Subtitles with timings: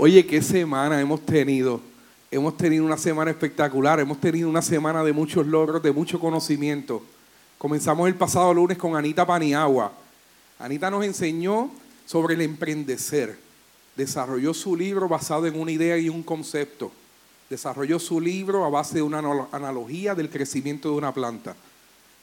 [0.00, 1.80] Oye, qué semana hemos tenido.
[2.30, 7.02] Hemos tenido una semana espectacular, hemos tenido una semana de muchos logros, de mucho conocimiento.
[7.58, 9.92] Comenzamos el pasado lunes con Anita Paniagua.
[10.60, 11.72] Anita nos enseñó
[12.06, 13.40] sobre el emprendecer.
[13.96, 16.92] Desarrolló su libro basado en una idea y un concepto.
[17.50, 19.18] Desarrolló su libro a base de una
[19.50, 21.56] analogía del crecimiento de una planta.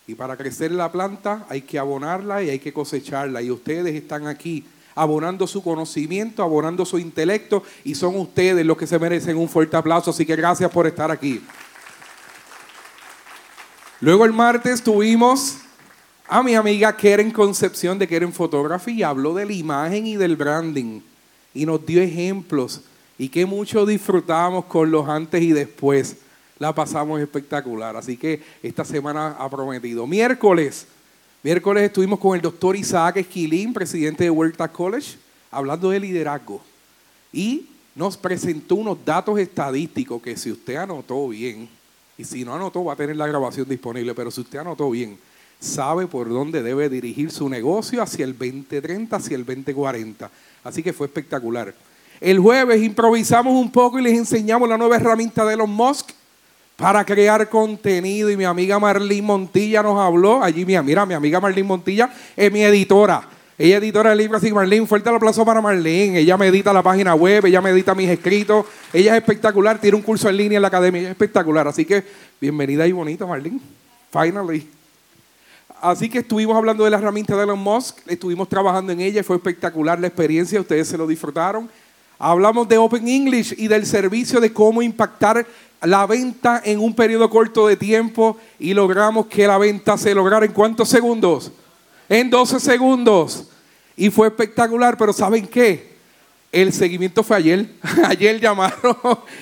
[0.07, 3.41] Y para crecer la planta hay que abonarla y hay que cosecharla.
[3.41, 4.63] Y ustedes están aquí
[4.95, 9.75] abonando su conocimiento, abonando su intelecto y son ustedes los que se merecen un fuerte
[9.75, 10.11] aplauso.
[10.11, 11.41] Así que gracias por estar aquí.
[13.99, 15.57] Luego el martes tuvimos
[16.27, 20.35] a mi amiga Keren Concepción de Keren Photography y habló de la imagen y del
[20.35, 21.01] branding
[21.53, 22.81] y nos dio ejemplos
[23.17, 26.17] y que mucho disfrutamos con los antes y después.
[26.57, 27.97] La pasamos espectacular.
[27.97, 30.07] Así que esta semana ha prometido.
[30.07, 30.87] Miércoles
[31.45, 35.15] Miércoles estuvimos con el doctor Isaac Esquilín, presidente de Huerta College,
[35.51, 36.59] hablando de liderazgo.
[37.31, 41.69] Y nos presentó unos datos estadísticos que si usted anotó bien,
[42.17, 45.19] y si no anotó va a tener la grabación disponible, pero si usted anotó bien,
[45.59, 50.31] sabe por dónde debe dirigir su negocio hacia el 2030, hacia el 2040.
[50.63, 51.75] Así que fue espectacular.
[52.21, 56.09] El jueves improvisamos un poco y les enseñamos la nueva herramienta de los Musk
[56.75, 60.43] para crear contenido y mi amiga Marlene Montilla nos habló.
[60.43, 63.29] Allí, mira, mira mi amiga Marlene Montilla es mi editora.
[63.57, 66.19] Ella es editora del libro, así que Marlene, fuerte el aplauso para Marlene.
[66.19, 68.65] Ella me edita la página web, ella me edita mis escritos.
[68.91, 71.65] Ella es espectacular, tiene un curso en línea en la academia, es espectacular.
[71.65, 72.03] Así que
[72.41, 73.59] bienvenida y bonita, Marlene.
[74.11, 74.67] Finally.
[75.81, 79.37] Así que estuvimos hablando de la herramienta de Elon Musk, estuvimos trabajando en ella, fue
[79.37, 81.69] espectacular la experiencia, ustedes se lo disfrutaron.
[82.17, 85.45] Hablamos de Open English y del servicio de cómo impactar
[85.81, 90.45] la venta en un periodo corto de tiempo y logramos que la venta se lograra
[90.45, 91.51] en cuántos segundos?
[92.09, 93.47] En 12 segundos.
[93.97, 95.95] Y fue espectacular, pero ¿saben qué?
[96.51, 97.69] El seguimiento fue ayer.
[98.05, 98.95] ayer llamaron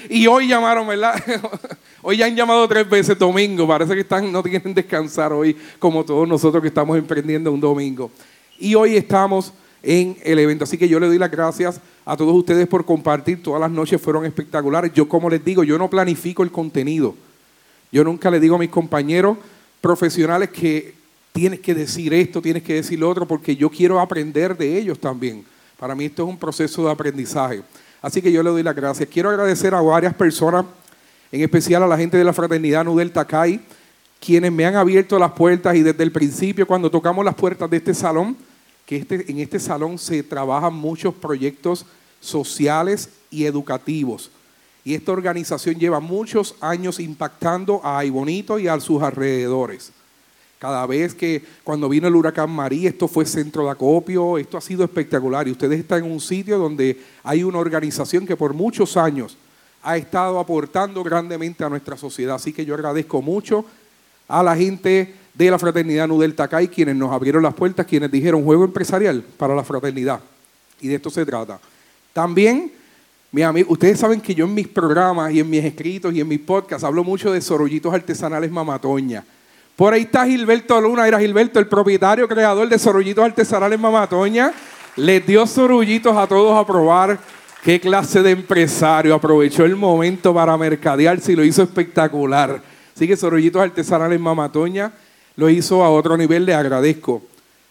[0.09, 1.21] y hoy llamaron, ¿verdad?
[2.01, 3.67] hoy ya han llamado tres veces domingo.
[3.67, 8.11] Parece que están, no tienen descansar hoy, como todos nosotros que estamos emprendiendo un domingo.
[8.59, 10.63] Y hoy estamos en el evento.
[10.63, 13.43] Así que yo le doy las gracias a todos ustedes por compartir.
[13.43, 14.93] Todas las noches fueron espectaculares.
[14.93, 17.13] Yo, como les digo, yo no planifico el contenido.
[17.91, 19.37] Yo nunca le digo a mis compañeros
[19.81, 20.95] profesionales que
[21.33, 24.97] tienes que decir esto, tienes que decir lo otro, porque yo quiero aprender de ellos
[24.99, 25.43] también.
[25.77, 27.61] Para mí esto es un proceso de aprendizaje.
[28.01, 29.09] Así que yo le doy las gracias.
[29.09, 30.65] Quiero agradecer a varias personas,
[31.31, 33.59] en especial a la gente de la fraternidad Nudel Takai,
[34.19, 37.77] quienes me han abierto las puertas y desde el principio, cuando tocamos las puertas de
[37.77, 38.37] este salón,
[38.85, 41.85] que este, en este salón se trabajan muchos proyectos
[42.19, 44.31] sociales y educativos.
[44.85, 49.91] Y esta organización lleva muchos años impactando a Aybonito y a sus alrededores.
[50.59, 54.61] Cada vez que cuando vino el huracán María, esto fue centro de acopio, esto ha
[54.61, 55.47] sido espectacular.
[55.47, 59.37] Y ustedes están en un sitio donde hay una organización que por muchos años
[59.81, 62.35] ha estado aportando grandemente a nuestra sociedad.
[62.35, 63.65] Así que yo agradezco mucho
[64.27, 68.43] a la gente de la fraternidad Nudel Takai, quienes nos abrieron las puertas, quienes dijeron
[68.43, 70.19] juego empresarial para la fraternidad.
[70.79, 71.59] Y de esto se trata.
[72.11, 72.71] También,
[73.31, 76.27] mi amigo, ustedes saben que yo en mis programas y en mis escritos y en
[76.27, 79.23] mis podcasts hablo mucho de sorollitos artesanales mamatoña.
[79.75, 84.53] Por ahí está Gilberto Luna, era Gilberto, el propietario, creador de sorollitos artesanales mamatoña.
[84.95, 87.19] Les dio sorullitos a todos a probar.
[87.63, 89.15] Qué clase de empresario.
[89.15, 92.61] Aprovechó el momento para mercadearse y lo hizo espectacular.
[92.95, 94.93] Así que sorollitos artesanales mamatoña
[95.35, 97.21] lo hizo a otro nivel, le agradezco.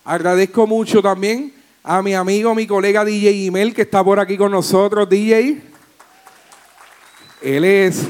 [0.05, 1.53] Agradezco mucho también
[1.85, 5.63] a mi amigo, mi colega DJ Imel, que está por aquí con nosotros, DJ.
[7.41, 8.05] Él es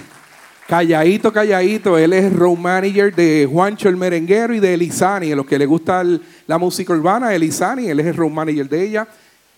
[0.66, 1.98] calladito, calladito.
[1.98, 5.32] Él es road manager de Juancho el Merenguero y de Elizani.
[5.32, 6.02] A los que le gusta
[6.46, 9.08] la música urbana, Elizani, él es el road manager de ella.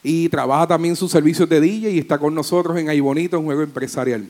[0.02, 3.46] Y trabaja también sus servicios de DJ y está con nosotros en Ahí Bonito, un
[3.46, 4.28] juego empresarial.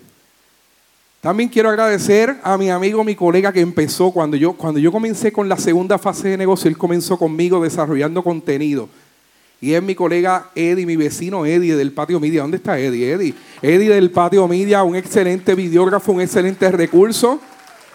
[1.25, 5.33] También quiero agradecer a mi amigo, mi colega que empezó cuando yo, cuando yo comencé
[5.33, 8.91] con la segunda fase de negocio, él comenzó conmigo desarrollando contenido.
[9.59, 12.43] Y es mi colega Eddie, mi vecino Eddie del Patio Media.
[12.43, 13.11] ¿Dónde está Eddie?
[13.11, 13.35] Eddie.
[13.63, 17.41] Eddie del Patio Media, un excelente videógrafo, un excelente recurso,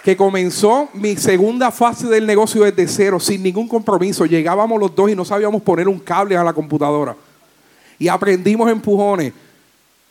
[0.03, 4.25] que comenzó mi segunda fase del negocio desde cero, sin ningún compromiso.
[4.25, 7.15] Llegábamos los dos y no sabíamos poner un cable a la computadora.
[7.99, 9.33] Y aprendimos empujones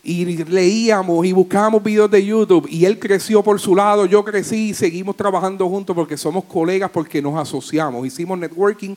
[0.09, 4.71] y leíamos y buscábamos videos de YouTube y él creció por su lado, yo crecí
[4.71, 8.95] y seguimos trabajando juntos porque somos colegas, porque nos asociamos, hicimos networking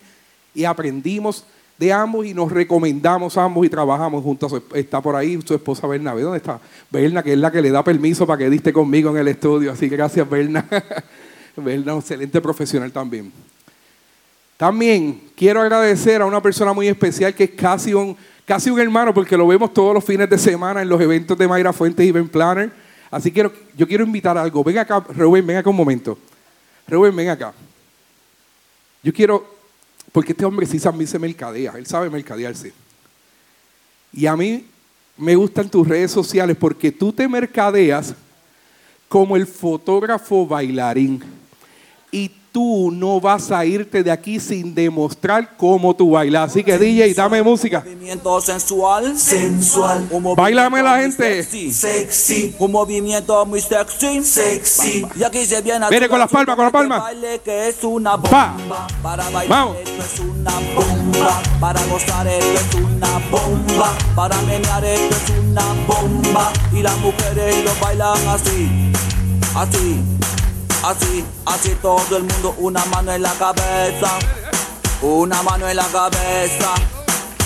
[0.55, 1.43] y aprendimos
[1.77, 4.53] de ambos y nos recomendamos ambos y trabajamos juntos.
[4.73, 6.21] Está por ahí su esposa Bernabé.
[6.21, 6.61] ¿Dónde está?
[6.89, 9.73] Berna, que es la que le da permiso para que diste conmigo en el estudio.
[9.73, 10.65] Así que gracias, Berna.
[11.57, 13.33] Berna, excelente profesional también.
[14.55, 18.15] También quiero agradecer a una persona muy especial que es casi un,
[18.45, 21.47] casi un hermano porque lo vemos todos los fines de semana en los eventos de
[21.47, 22.71] Mayra Fuentes y Ben Planner.
[23.09, 24.63] Así que yo quiero invitar algo.
[24.63, 26.17] Ven acá, Rubén, ven acá un momento.
[26.87, 27.53] Rubén, ven acá.
[29.03, 29.45] Yo quiero,
[30.11, 32.73] porque este hombre sí también se mercadea, él sabe mercadearse.
[34.13, 34.65] Y a mí
[35.17, 38.13] me gustan tus redes sociales porque tú te mercadeas
[39.07, 41.21] como el fotógrafo bailarín.
[42.11, 46.51] Y tú no vas a irte de aquí sin demostrar cómo tú bailas.
[46.51, 47.79] Así que DJ, dame música.
[47.79, 50.07] Movimiento sensual, sensual.
[50.35, 51.43] Bailame la gente.
[51.43, 55.05] Sexy, Un movimiento muy sexy, sexy.
[55.15, 57.01] Y aquí se viene Viene con las palmas, con las palmas.
[57.01, 58.55] Baile que es una bomba.
[59.01, 59.77] Para bailar Vamos.
[59.83, 61.41] esto es una bomba.
[61.59, 63.93] Para gozar esto es una bomba.
[64.15, 66.51] Para menear esto es una bomba.
[66.73, 68.91] Y las mujeres lo bailan así,
[69.55, 70.20] así.
[70.83, 74.17] Así, así todo el mundo, una mano en la cabeza,
[75.01, 76.73] una mano en la cabeza,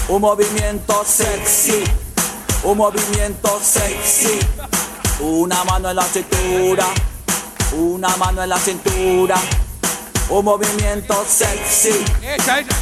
[0.07, 1.83] un movimiento sexy,
[2.63, 4.39] un movimiento sexy,
[5.19, 6.85] una mano en la cintura,
[7.73, 9.35] una mano en la cintura,
[10.29, 12.05] un movimiento sexy,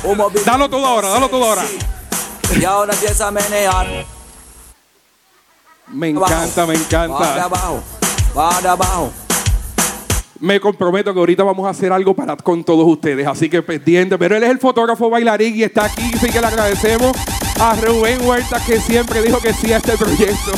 [0.04, 1.64] un movimiento Dalo todo ahora, dalo todo ahora.
[2.56, 4.06] Y ahora empieza a menear.
[5.88, 7.44] Me encanta, me Para encanta.
[7.44, 7.84] abajo,
[8.36, 9.12] para abajo.
[10.44, 14.18] Me comprometo que ahorita vamos a hacer algo para con todos ustedes, así que pendiente.
[14.18, 17.16] Pero él es el fotógrafo bailarín y está aquí, así que le agradecemos
[17.62, 20.52] a Rubén Huerta que siempre dijo que sí a este proyecto.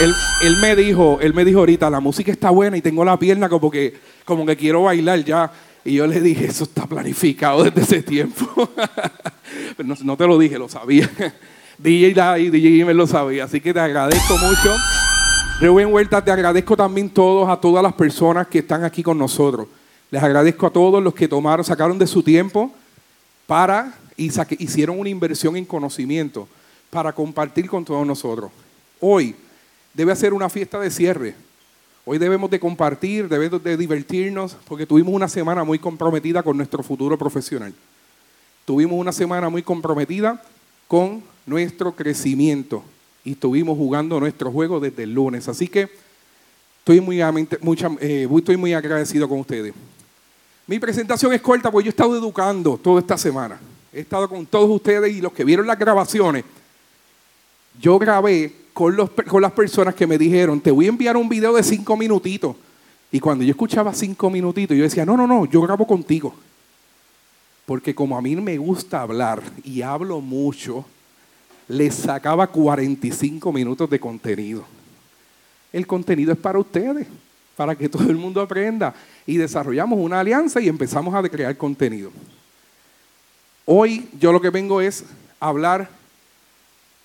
[0.00, 0.12] Él,
[0.42, 3.48] él me dijo, él me dijo ahorita, la música está buena y tengo la pierna
[3.48, 5.52] como que, como que quiero bailar ya.
[5.84, 8.68] Y yo le dije, eso está planificado desde ese tiempo.
[9.76, 11.08] Pero no, te lo dije, lo sabía.
[11.78, 14.74] DJ y DJ me lo sabía, así que te agradezco mucho.
[15.60, 19.66] Rubén Huerta, te agradezco también todos, a todas las personas que están aquí con nosotros.
[20.08, 22.72] Les agradezco a todos los que tomaron, sacaron de su tiempo
[23.44, 24.30] para y
[24.62, 26.46] hicieron una inversión en conocimiento
[26.90, 28.52] para compartir con todos nosotros.
[29.00, 29.34] Hoy
[29.94, 31.34] debe ser una fiesta de cierre.
[32.04, 36.84] Hoy debemos de compartir, debemos de divertirnos, porque tuvimos una semana muy comprometida con nuestro
[36.84, 37.74] futuro profesional.
[38.64, 40.40] Tuvimos una semana muy comprometida
[40.86, 42.84] con nuestro crecimiento
[43.28, 45.46] y estuvimos jugando nuestro juego desde el lunes.
[45.48, 45.86] Así que
[46.78, 47.20] estoy muy,
[47.60, 49.74] mucha- eh, estoy muy agradecido con ustedes.
[50.66, 53.60] Mi presentación es corta porque yo he estado educando toda esta semana.
[53.92, 56.42] He estado con todos ustedes y los que vieron las grabaciones.
[57.78, 61.28] Yo grabé con, los, con las personas que me dijeron, te voy a enviar un
[61.28, 62.56] video de cinco minutitos.
[63.12, 66.34] Y cuando yo escuchaba cinco minutitos, yo decía, no, no, no, yo grabo contigo.
[67.66, 70.86] Porque como a mí me gusta hablar y hablo mucho,
[71.68, 74.64] les sacaba 45 minutos de contenido.
[75.72, 77.06] El contenido es para ustedes,
[77.56, 78.94] para que todo el mundo aprenda.
[79.26, 82.10] Y desarrollamos una alianza y empezamos a crear contenido.
[83.66, 85.04] Hoy yo lo que vengo es
[85.38, 85.90] hablar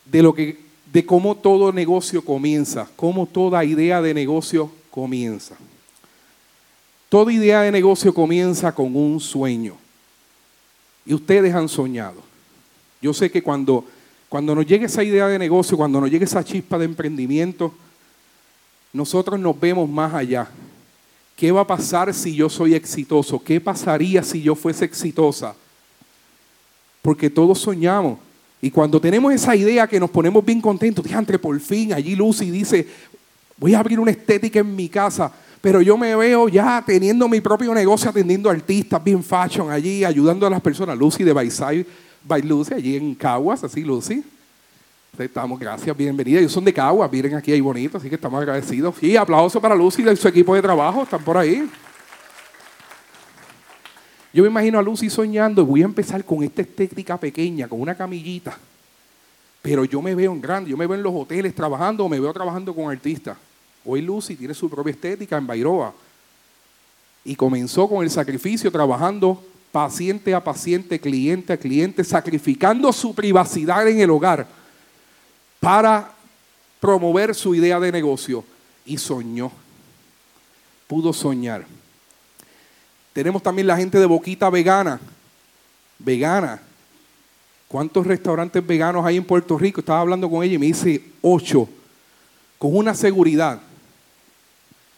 [0.05, 0.63] de lo que
[0.93, 5.55] de cómo todo negocio comienza, cómo toda idea de negocio comienza.
[7.09, 9.75] Toda idea de negocio comienza con un sueño.
[11.03, 12.21] Y ustedes han soñado.
[13.01, 13.85] Yo sé que cuando,
[14.33, 17.71] cuando nos llegue esa idea de negocio, cuando nos llegue esa chispa de emprendimiento,
[18.91, 20.47] nosotros nos vemos más allá.
[21.35, 23.37] ¿Qué va a pasar si yo soy exitoso?
[23.43, 25.53] ¿Qué pasaría si yo fuese exitosa?
[27.03, 28.17] Porque todos soñamos.
[28.59, 32.49] Y cuando tenemos esa idea que nos ponemos bien contentos, diantre, por fin, allí Lucy
[32.49, 32.87] dice,
[33.55, 37.39] voy a abrir una estética en mi casa, pero yo me veo ya teniendo mi
[37.39, 40.97] propio negocio, atendiendo artistas, bien fashion allí, ayudando a las personas.
[40.97, 41.85] Lucy de Bayside,
[42.23, 44.23] by Lucy, allí en Caguas, así Lucy.
[45.17, 46.39] Estamos, gracias, bienvenida.
[46.39, 48.95] Ellos son de Caguas, miren aquí ahí bonito, así que estamos agradecidos.
[49.03, 51.69] Y aplauso para Lucy y su equipo de trabajo, están por ahí.
[54.33, 57.93] Yo me imagino a Lucy soñando, voy a empezar con esta estética pequeña, con una
[57.93, 58.57] camillita.
[59.61, 62.33] Pero yo me veo en grande, yo me veo en los hoteles trabajando me veo
[62.33, 63.37] trabajando con artistas.
[63.85, 65.93] Hoy Lucy tiene su propia estética en Bairoa.
[67.23, 69.41] Y comenzó con el sacrificio, trabajando
[69.73, 74.45] paciente a paciente, cliente a cliente, sacrificando su privacidad en el hogar
[75.59, 76.11] para
[76.79, 78.43] promover su idea de negocio.
[78.85, 79.51] Y soñó.
[80.85, 81.65] Pudo soñar.
[83.13, 84.99] Tenemos también la gente de Boquita Vegana.
[85.97, 86.61] Vegana.
[87.67, 89.79] ¿Cuántos restaurantes veganos hay en Puerto Rico?
[89.79, 91.67] Estaba hablando con ella y me dice ocho.
[92.59, 93.59] Con una seguridad.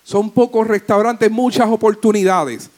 [0.03, 2.69] Son pocos restaurantes, muchas oportunidades.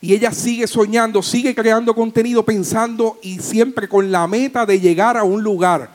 [0.00, 5.16] Y ella sigue soñando, sigue creando contenido, pensando y siempre con la meta de llegar
[5.16, 5.90] a un lugar,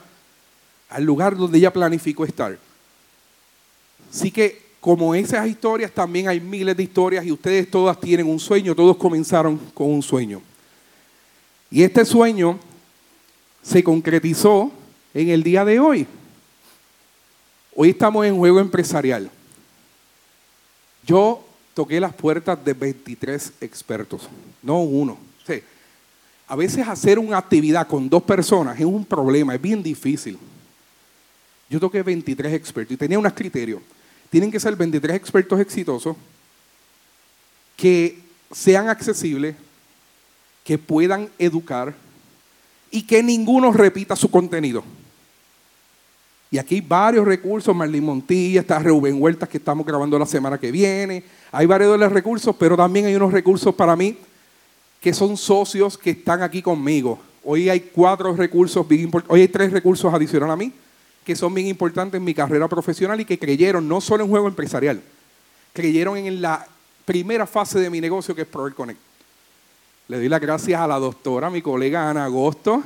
[0.90, 2.58] al lugar donde ella planificó estar.
[4.12, 8.38] Así que como esas historias, también hay miles de historias y ustedes todas tienen un
[8.38, 10.42] sueño, todos comenzaron con un sueño.
[11.70, 12.58] Y este sueño
[13.62, 14.70] se concretizó
[15.14, 16.06] en el día de hoy.
[17.74, 19.30] Hoy estamos en juego empresarial.
[21.06, 21.42] Yo
[21.74, 24.28] toqué las puertas de 23 expertos,
[24.62, 25.18] no uno.
[26.46, 30.38] a veces hacer una actividad con dos personas es un problema, es bien difícil.
[31.68, 33.80] Yo toqué 23 expertos y tenía unos criterios.
[34.30, 36.16] Tienen que ser 23 expertos exitosos
[37.76, 38.20] que
[38.52, 39.56] sean accesibles,
[40.62, 41.94] que puedan educar
[42.90, 44.84] y que ninguno repita su contenido.
[46.54, 50.56] Y aquí hay varios recursos, Marlene Montilla, está Reuben Huertas que estamos grabando la semana
[50.56, 51.24] que viene.
[51.50, 54.16] Hay varios recursos, pero también hay unos recursos para mí
[55.00, 57.18] que son socios que están aquí conmigo.
[57.42, 60.72] Hoy hay cuatro recursos bien hoy hay tres recursos adicionales a mí
[61.24, 64.46] que son bien importantes en mi carrera profesional y que creyeron no solo en juego
[64.46, 65.02] empresarial,
[65.72, 66.64] creyeron en la
[67.04, 69.00] primera fase de mi negocio que es Proel Connect.
[70.06, 72.80] Le doy las gracias a la doctora, mi colega Ana Agosto,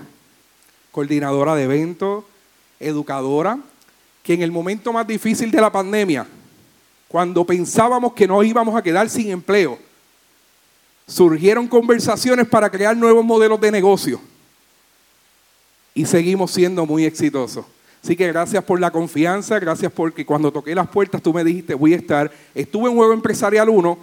[0.91, 2.25] coordinadora de eventos,
[2.81, 3.59] educadora,
[4.23, 6.27] que en el momento más difícil de la pandemia,
[7.09, 9.79] cuando pensábamos que nos íbamos a quedar sin empleo,
[11.07, 14.21] surgieron conversaciones para crear nuevos modelos de negocio
[15.95, 17.65] y seguimos siendo muy exitosos.
[18.05, 21.75] Así que gracias por la confianza, gracias porque cuando toqué las puertas tú me dijiste
[21.75, 22.31] voy a estar.
[22.55, 23.99] Estuve en Juego Empresarial 1,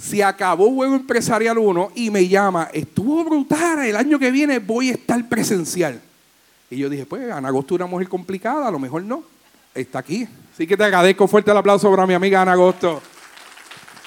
[0.00, 4.90] se acabó Juego Empresarial 1 y me llama, estuvo brutal, el año que viene voy
[4.90, 6.00] a estar presencial.
[6.70, 9.22] Y yo dije, pues Ana una mujer complicada, a lo mejor no,
[9.74, 10.26] está aquí.
[10.52, 13.00] Así que te agradezco fuerte el aplauso para mi amiga Ana Agosto.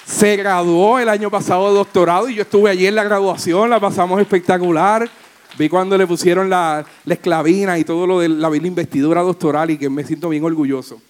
[0.04, 3.80] Se graduó el año pasado de doctorado y yo estuve allí en la graduación, la
[3.80, 5.08] pasamos espectacular.
[5.56, 9.88] Vi cuando le pusieron la, esclavina y todo lo de la, investidura doctoral y que
[9.88, 11.00] me siento bien orgulloso.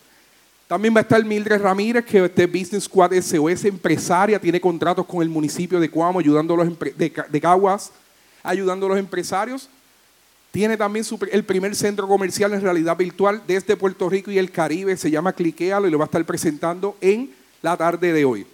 [0.69, 5.21] También va a estar Mildred Ramírez, que este Business Squad SOS, empresaria, tiene contratos con
[5.21, 7.90] el municipio de Cuamo, ayudando a los de, de Caguas,
[8.45, 9.69] ayudando a los empresarios.
[10.50, 14.97] Tiene también el primer centro comercial en realidad virtual desde Puerto Rico y el Caribe,
[14.97, 17.30] se llama Cliquealo y lo va a estar presentando en
[17.62, 18.47] la tarde de hoy.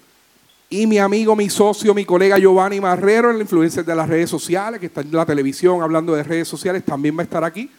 [0.68, 4.80] Y mi amigo, mi socio, mi colega Giovanni Marrero, el influencer de las redes sociales,
[4.80, 7.70] que está en la televisión hablando de redes sociales, también va a estar aquí,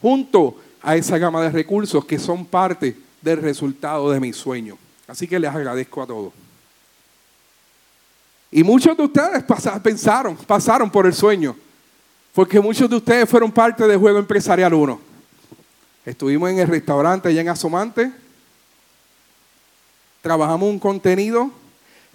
[0.00, 4.76] junto a esa gama de recursos que son parte del resultado de mi sueño.
[5.06, 6.32] Así que les agradezco a todos.
[8.50, 9.44] Y muchos de ustedes
[9.82, 11.56] pensaron, pasaron por el sueño,
[12.34, 15.00] porque muchos de ustedes fueron parte del Juego Empresarial 1.
[16.06, 18.10] Estuvimos en el restaurante allá en Asomante,
[20.20, 21.50] trabajamos un contenido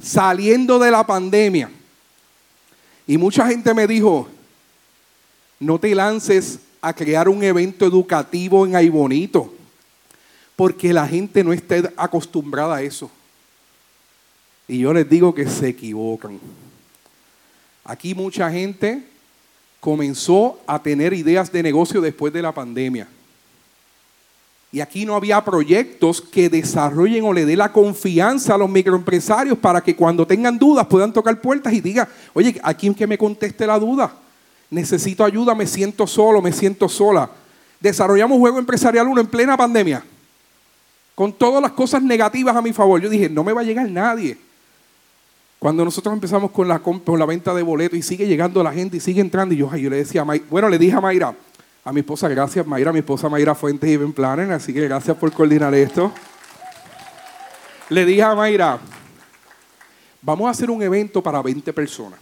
[0.02, 1.70] saliendo de la pandemia.
[3.06, 4.28] Y mucha gente me dijo,
[5.60, 9.54] no te lances a crear un evento educativo en Ay Bonito,
[10.56, 13.10] porque la gente no está acostumbrada a eso.
[14.68, 16.40] Y yo les digo que se equivocan.
[17.86, 19.04] Aquí mucha gente
[19.80, 23.08] comenzó a tener ideas de negocio después de la pandemia.
[24.72, 29.58] Y aquí no había proyectos que desarrollen o le dé la confianza a los microempresarios
[29.58, 33.18] para que cuando tengan dudas puedan tocar puertas y digan, oye, ¿a quién que me
[33.18, 34.14] conteste la duda?
[34.70, 37.30] Necesito ayuda, me siento solo, me siento sola.
[37.80, 40.04] Desarrollamos Juego Empresarial 1 en plena pandemia,
[41.16, 43.00] con todas las cosas negativas a mi favor.
[43.00, 44.38] Yo dije, no me va a llegar nadie.
[45.60, 48.98] Cuando nosotros empezamos con la, con la venta de boletos y sigue llegando la gente
[48.98, 51.34] y sigue entrando, y yo, le decía a bueno, le dije a Mayra,
[51.84, 55.18] a mi esposa, gracias Mayra, mi esposa Mayra Fuentes y Ben Planner, así que gracias
[55.18, 56.12] por coordinar esto.
[57.90, 58.78] Le dije a Mayra,
[60.22, 62.20] vamos a hacer un evento para 20 personas.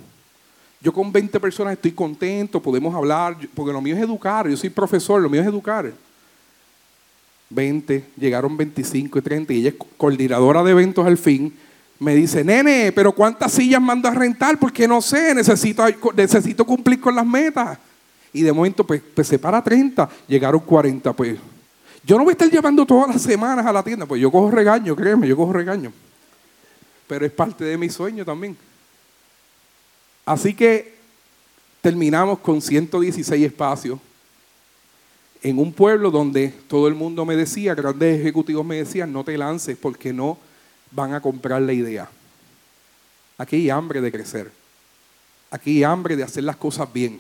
[0.79, 4.69] Yo con 20 personas estoy contento, podemos hablar, porque lo mío es educar, yo soy
[4.69, 5.91] profesor, lo mío es educar.
[7.49, 11.53] 20, llegaron 25 y 30 y ella es coordinadora de eventos al fin.
[11.99, 14.59] Me dice, nene, pero ¿cuántas sillas mando a rentar?
[14.59, 15.83] Porque no sé, necesito,
[16.15, 17.77] necesito cumplir con las metas.
[18.33, 21.37] Y de momento, pues, pues se para 30, llegaron 40, pues.
[22.03, 24.51] Yo no voy a estar llevando todas las semanas a la tienda, pues yo cojo
[24.51, 25.91] regaño, créeme, yo cojo regaño.
[27.07, 28.55] Pero es parte de mi sueño también.
[30.25, 30.95] Así que
[31.81, 33.99] terminamos con 116 espacios
[35.41, 39.37] en un pueblo donde todo el mundo me decía, grandes ejecutivos me decían, no te
[39.37, 40.37] lances porque no
[40.95, 42.09] van a comprar la idea.
[43.37, 44.51] Aquí hay hambre de crecer.
[45.51, 47.19] Aquí hay hambre de hacer las cosas bien.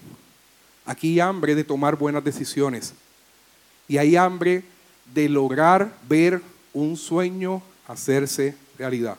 [0.85, 2.93] Aquí hay hambre de tomar buenas decisiones.
[3.87, 4.63] Y hay hambre
[5.13, 6.41] de lograr ver
[6.73, 9.17] un sueño hacerse realidad.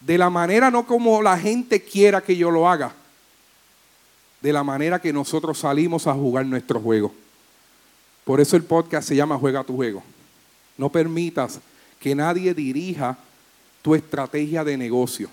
[0.00, 2.92] De la manera no como la gente quiera que yo lo haga,
[4.40, 7.14] de la manera que nosotros salimos a jugar nuestro juego.
[8.24, 10.02] Por eso el podcast se llama Juega tu juego.
[10.76, 11.60] No permitas
[12.02, 13.16] que nadie dirija
[13.80, 15.28] tu estrategia de negocio.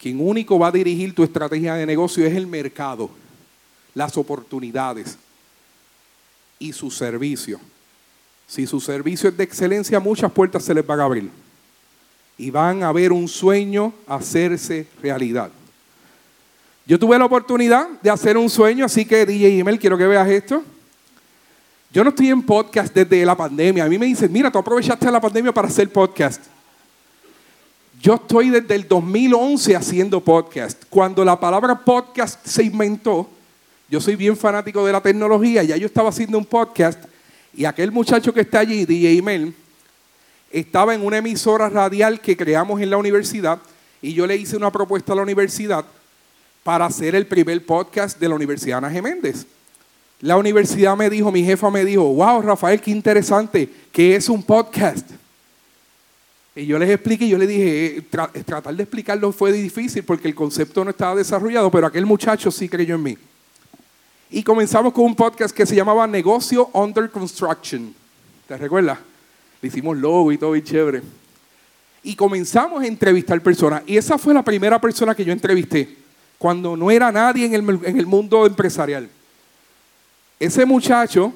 [0.00, 3.10] Quien único va a dirigir tu estrategia de negocio es el mercado
[3.94, 5.18] las oportunidades.
[6.60, 7.60] y su servicio.
[8.48, 11.30] Si su servicio es de excelencia, muchas puertas se les van a abrir.
[12.36, 15.52] Y van a ver un sueño hacerse realidad.
[16.84, 20.28] Yo tuve la oportunidad de hacer un sueño, así que DJ Emel, quiero que veas
[20.28, 20.64] esto.
[21.90, 23.84] Yo no estoy en podcast desde la pandemia.
[23.84, 26.42] A mí me dicen, mira, tú aprovechaste la pandemia para hacer podcast.
[28.00, 30.82] Yo estoy desde el 2011 haciendo podcast.
[30.90, 33.28] Cuando la palabra podcast se inventó,
[33.88, 37.02] yo soy bien fanático de la tecnología, ya yo estaba haciendo un podcast
[37.54, 39.54] y aquel muchacho que está allí, DJ Mel,
[40.52, 43.58] estaba en una emisora radial que creamos en la universidad
[44.02, 45.84] y yo le hice una propuesta a la universidad
[46.62, 49.46] para hacer el primer podcast de la Universidad Ana Geméndez.
[50.20, 54.42] La universidad me dijo, mi jefa me dijo, wow, Rafael, qué interesante, que es un
[54.42, 55.08] podcast.
[56.56, 60.02] Y yo les expliqué, y yo le dije, eh, eh, tratar de explicarlo fue difícil
[60.02, 63.18] porque el concepto no estaba desarrollado, pero aquel muchacho sí creyó en mí.
[64.28, 67.94] Y comenzamos con un podcast que se llamaba Negocio Under Construction.
[68.48, 68.98] ¿Te recuerdas?
[69.62, 71.02] Hicimos logo y todo y chévere.
[72.02, 73.84] Y comenzamos a entrevistar personas.
[73.86, 75.96] Y esa fue la primera persona que yo entrevisté,
[76.38, 79.08] cuando no era nadie en el mundo empresarial.
[80.38, 81.32] Ese muchacho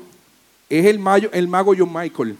[0.69, 2.37] es el, mago John Michael.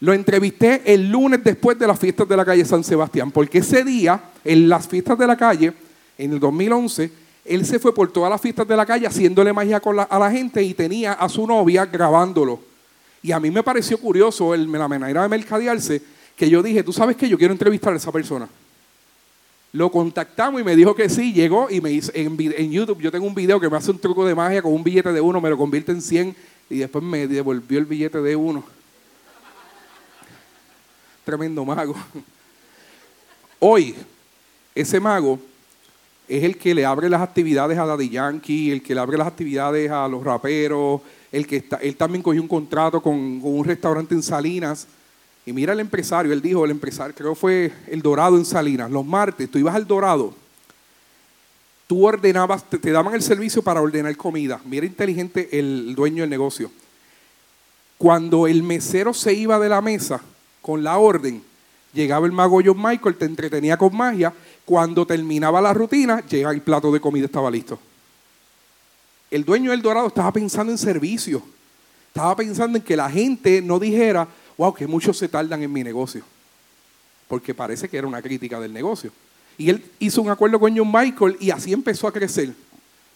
[0.00, 3.84] Lo entrevisté el lunes después de las fiestas de la calle San Sebastián, porque ese
[3.84, 5.72] día, en las fiestas de la calle,
[6.18, 7.10] en el 2011,
[7.44, 10.62] él se fue por todas las fiestas de la calle haciéndole magia a la gente
[10.62, 12.60] y tenía a su novia grabándolo.
[13.22, 16.02] Y a mí me pareció curioso el, la manera de mercadearse,
[16.36, 18.48] que yo dije, tú sabes que yo quiero entrevistar a esa persona.
[19.74, 23.26] Lo contactamos y me dijo que sí, llegó y me hizo, en, YouTube yo tengo
[23.26, 25.50] un video que me hace un truco de magia con un billete de uno, me
[25.50, 26.36] lo convierte en 100
[26.70, 28.62] y después me devolvió el billete de uno.
[31.24, 31.96] Tremendo mago.
[33.58, 33.96] Hoy,
[34.76, 35.40] ese mago
[36.28, 39.26] es el que le abre las actividades a Daddy Yankee, el que le abre las
[39.26, 41.00] actividades a los raperos,
[41.32, 44.86] el que está, él también cogió un contrato con, un restaurante en Salinas.
[45.46, 49.04] Y mira el empresario, él dijo, el empresario, creo fue el Dorado en Salinas, los
[49.04, 50.34] martes, tú ibas al Dorado,
[51.86, 54.60] tú ordenabas, te, daban el servicio para ordenar comida.
[54.64, 56.70] Mira inteligente el dueño del negocio.
[57.98, 60.20] Cuando el mesero se iba de la mesa,
[60.64, 61.42] con la orden.
[61.92, 64.32] Llegaba el mago John Michael, te entretenía con magia.
[64.64, 67.78] Cuando terminaba la rutina, llegaba el plato de comida, estaba listo.
[69.30, 71.42] El dueño del Dorado estaba pensando en servicio.
[72.08, 75.82] Estaba pensando en que la gente no dijera, wow, que muchos se tardan en mi
[75.82, 76.22] negocio.
[77.28, 79.10] Porque parece que era una crítica del negocio.
[79.56, 82.52] Y él hizo un acuerdo con John Michael y así empezó a crecer.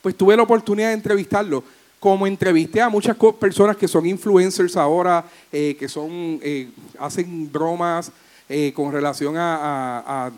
[0.03, 1.65] Pues tuve la oportunidad de entrevistarlo
[2.01, 8.13] como entrevisté a muchas personas que son influencers ahora, eh, que son, eh, hacen bromas
[8.49, 10.31] eh, con relación a,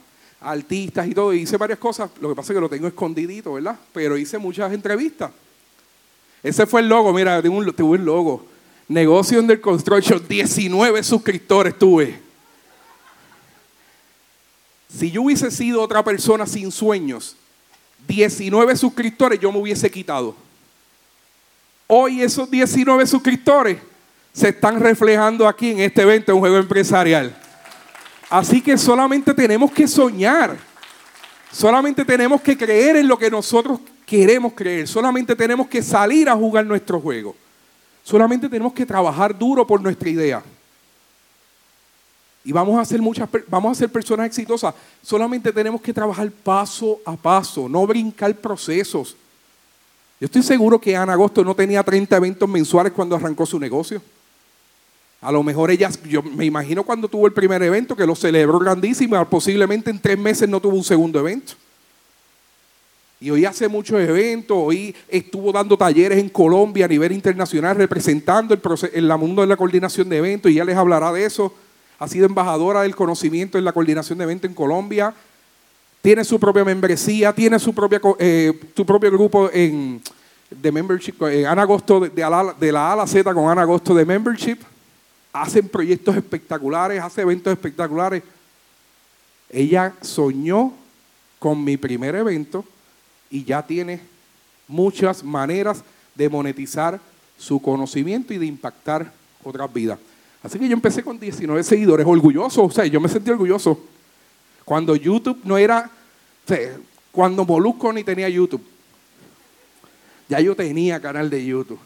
[0.43, 3.79] artistas y todo, hice varias cosas, lo que pasa es que lo tengo escondidito, ¿verdad?
[3.93, 5.31] Pero hice muchas entrevistas.
[6.43, 8.47] Ese fue el logo, mira, tuve un, logo.
[8.91, 12.19] Negocio Under Construction, 19 suscriptores tuve.
[14.93, 17.37] Si yo hubiese sido otra persona sin sueños,
[18.09, 20.35] 19 suscriptores yo me hubiese quitado.
[21.87, 23.79] Hoy esos 19 suscriptores
[24.33, 27.33] se están reflejando aquí en este evento, un juego empresarial.
[28.29, 30.59] Así que solamente tenemos que soñar.
[31.53, 34.89] Solamente tenemos que creer en lo que nosotros queremos creer.
[34.89, 37.37] Solamente tenemos que salir a jugar nuestro juego.
[38.03, 40.43] Solamente tenemos que trabajar duro por nuestra idea.
[42.43, 44.75] Y vamos a ser muchas vamos a ser personas exitosas.
[45.03, 49.17] Solamente tenemos que trabajar paso a paso, no brincar procesos.
[50.19, 54.03] Yo estoy seguro que Ana Agosto no tenía 30 eventos mensuales cuando arrancó su negocio.
[55.23, 58.59] A lo mejor ella, yo me imagino cuando tuvo el primer evento, que lo celebró
[58.59, 61.55] grandísimo, posiblemente en tres meses no tuvo un segundo evento.
[63.21, 68.55] Y hoy hace muchos eventos, hoy estuvo dando talleres en Colombia a nivel internacional, representando
[68.55, 68.61] el,
[68.95, 71.55] el mundo de la coordinación de eventos, y ya les hablará de eso.
[71.99, 75.15] Ha sido embajadora del conocimiento en la coordinación de eventos en Colombia
[76.03, 80.01] tiene su propia membresía, tiene su, propia, eh, su propio grupo en,
[80.51, 83.63] de membership, eh, Ana Agosto, de, la, de la A a la Z con Ana
[83.63, 84.59] Agosto de membership.
[85.33, 88.23] Hacen proyectos espectaculares, hace eventos espectaculares.
[89.51, 90.73] Ella soñó
[91.39, 92.65] con mi primer evento
[93.31, 94.01] y ya tiene
[94.67, 95.83] muchas maneras
[96.15, 97.01] de monetizar
[97.39, 99.13] su conocimiento y de impactar
[99.43, 99.99] otras vidas.
[100.43, 103.81] Así que yo empecé con 19 seguidores, orgulloso, o sea, yo me sentí orgulloso.
[104.65, 105.91] Cuando YouTube no era,
[107.13, 108.63] cuando Molusco ni tenía YouTube.
[110.29, 111.81] Ya yo tenía canal de YouTube.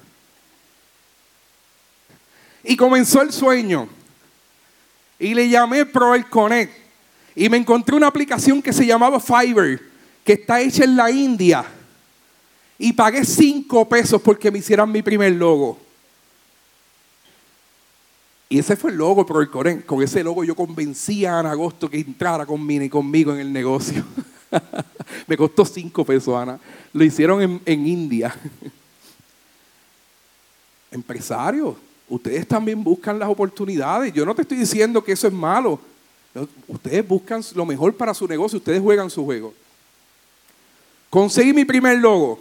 [2.62, 3.88] Y comenzó el sueño.
[5.18, 6.72] Y le llamé Proel Connect.
[7.34, 9.80] Y me encontré una aplicación que se llamaba Fiverr,
[10.24, 11.64] que está hecha en la India.
[12.78, 15.78] Y pagué cinco pesos porque me hicieran mi primer logo.
[18.48, 21.88] Y ese fue el logo, pero con, con ese logo yo convencí a Ana Agosto
[21.88, 24.04] que entrara conmigo, conmigo en el negocio.
[25.26, 26.58] Me costó cinco pesos, Ana.
[26.92, 28.34] Lo hicieron en, en India.
[30.90, 31.74] Empresarios,
[32.08, 34.12] ustedes también buscan las oportunidades.
[34.12, 35.80] Yo no te estoy diciendo que eso es malo.
[36.68, 39.54] Ustedes buscan lo mejor para su negocio, ustedes juegan su juego.
[41.14, 42.40] Conseguí mi primer logo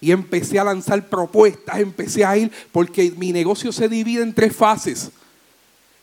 [0.00, 4.54] y empecé a lanzar propuestas, empecé a ir, porque mi negocio se divide en tres
[4.54, 5.10] fases.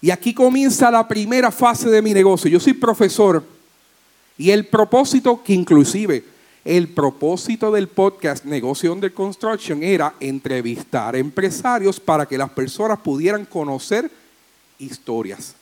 [0.02, 2.52] Y aquí comienza la primera fase de mi negocio.
[2.52, 3.46] Yo soy profesor
[4.38, 6.26] y el propósito, que inclusive
[6.66, 13.46] el propósito del podcast Negocio Under Construction era entrevistar empresarios para que las personas pudieran
[13.46, 14.12] conocer
[14.80, 15.56] historias.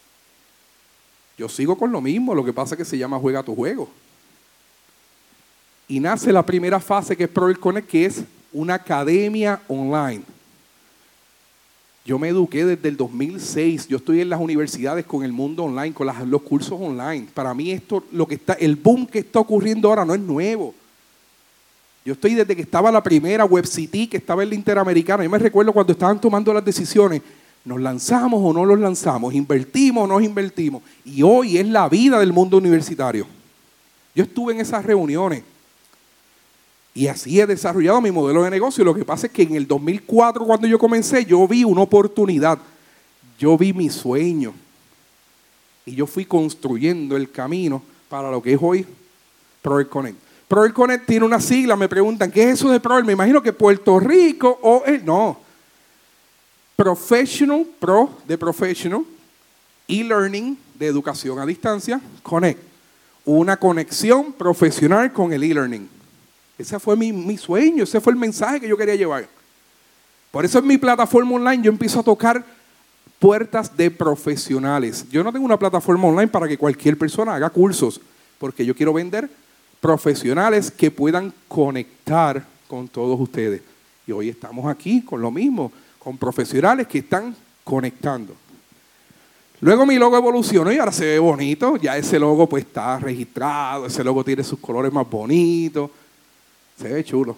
[1.37, 3.87] Yo sigo con lo mismo, lo que pasa es que se llama Juega tu juego.
[5.87, 10.23] Y nace la primera fase que es Pro Connect, que es una academia online.
[12.05, 13.87] Yo me eduqué desde el 2006.
[13.87, 17.27] Yo estoy en las universidades con el mundo online, con los cursos online.
[17.33, 20.73] Para mí esto, lo que está, el boom que está ocurriendo ahora no es nuevo.
[22.05, 25.23] Yo estoy desde que estaba la primera WebCity, que estaba en la Interamericana.
[25.23, 27.23] Yo me recuerdo cuando estaban tomando las decisiones.
[27.65, 29.33] ¿Nos lanzamos o no los lanzamos?
[29.33, 30.83] ¿Invertimos o no invertimos?
[31.03, 33.25] Y hoy es la vida del mundo universitario.
[34.13, 35.41] Yo estuve en esas reuniones.
[36.97, 38.85] Y así he desarrollado mi modelo de negocio.
[38.85, 42.57] Lo que pasa es que en el 2004, cuando yo comencé, yo vi una oportunidad.
[43.37, 44.53] Yo vi mi sueño.
[45.85, 48.87] Y yo fui construyendo el camino para lo que es hoy
[49.61, 50.17] Proel Connect.
[50.47, 53.03] Proel Connect tiene una sigla, me preguntan, ¿qué es eso de Proel?
[53.03, 54.83] Me imagino que Puerto Rico o...
[55.03, 55.41] no.
[56.77, 59.03] Professional, Pro de Professional,
[59.87, 62.61] e-learning de educación a distancia, Connect.
[63.25, 65.94] Una conexión profesional con el e-learning.
[66.57, 69.27] Ese fue mi, sueño, ese fue el mensaje que yo quería llevar.
[70.31, 72.43] Por eso en mi plataforma online yo empiezo a tocar
[73.19, 75.05] puertas de profesionales.
[75.09, 77.99] Yo no tengo una plataforma online para que cualquier persona haga cursos,
[78.37, 79.29] porque yo quiero vender
[79.81, 83.61] profesionales que puedan conectar con todos ustedes.
[84.07, 88.33] Y hoy estamos aquí con lo mismo, con profesionales que están conectando.
[89.61, 93.85] Luego mi logo evolucionó y ahora se ve bonito, ya ese logo pues está registrado,
[93.87, 95.89] ese logo tiene sus colores más bonitos
[96.77, 97.35] se ve chulo.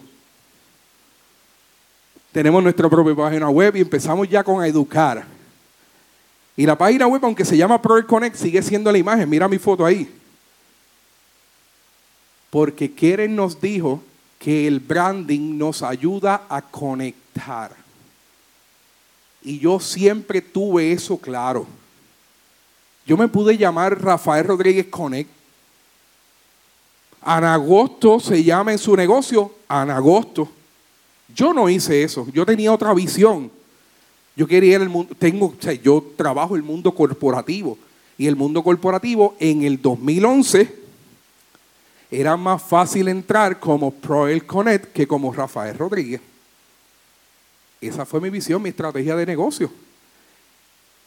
[2.32, 5.24] Tenemos nuestra propia página web y empezamos ya con a educar.
[6.56, 9.28] Y la página web, aunque se llama Pro Connect, sigue siendo la imagen.
[9.28, 10.12] Mira mi foto ahí.
[12.50, 14.02] Porque Keren nos dijo
[14.38, 17.74] que el branding nos ayuda a conectar.
[19.42, 21.66] Y yo siempre tuve eso claro.
[23.06, 25.30] Yo me pude llamar Rafael Rodríguez Connect
[27.22, 30.48] Anagosto se llama en su negocio Anagosto.
[31.34, 33.50] Yo no hice eso, yo tenía otra visión.
[34.36, 37.76] Yo quería el mundo, tengo, yo trabajo el mundo corporativo
[38.16, 40.78] y el mundo corporativo en el 2011
[42.10, 46.20] era más fácil entrar como Proel Connect que como Rafael Rodríguez.
[47.80, 49.70] Esa fue mi visión, mi estrategia de negocio.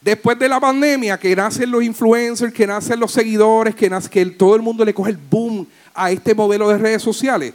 [0.01, 4.25] Después de la pandemia, que nacen los influencers, que nacen los seguidores, que, nace, que
[4.25, 7.53] todo el mundo le coge el boom a este modelo de redes sociales.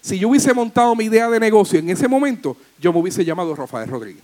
[0.00, 3.54] Si yo hubiese montado mi idea de negocio en ese momento, yo me hubiese llamado
[3.56, 4.22] Rafael Rodríguez.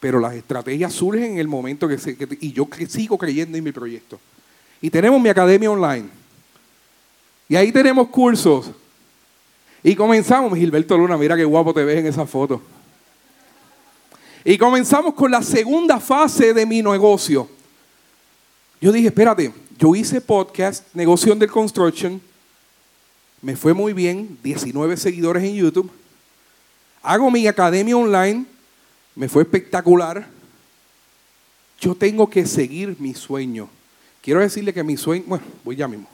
[0.00, 3.72] Pero las estrategias surgen en el momento que, se, y yo sigo creyendo en mi
[3.72, 4.18] proyecto.
[4.80, 6.08] Y tenemos mi academia online.
[7.46, 8.70] Y ahí tenemos cursos.
[9.82, 12.62] Y comenzamos, Gilberto Luna, mira qué guapo te ves en esa foto.
[14.44, 17.48] Y comenzamos con la segunda fase de mi negocio.
[18.78, 22.20] Yo dije, espérate, yo hice podcast, Negocio del Construction,
[23.40, 25.90] me fue muy bien, 19 seguidores en YouTube.
[27.02, 28.44] Hago mi academia online,
[29.14, 30.26] me fue espectacular.
[31.80, 33.70] Yo tengo que seguir mi sueño.
[34.20, 36.08] Quiero decirle que mi sueño, bueno, voy ya mismo.